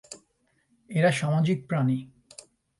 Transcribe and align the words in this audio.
এরা 0.89 1.11
সামাজিক 1.11 1.59
প্রাণী। 1.67 1.97